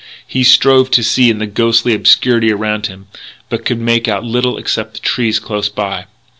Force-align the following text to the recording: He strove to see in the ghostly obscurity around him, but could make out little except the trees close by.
He 0.25 0.41
strove 0.41 0.89
to 0.93 1.03
see 1.03 1.29
in 1.29 1.37
the 1.37 1.45
ghostly 1.45 1.93
obscurity 1.93 2.51
around 2.51 2.87
him, 2.87 3.05
but 3.49 3.65
could 3.65 3.77
make 3.79 4.07
out 4.07 4.23
little 4.23 4.57
except 4.57 4.95
the 4.95 4.99
trees 4.99 5.37
close 5.37 5.69
by. 5.69 6.07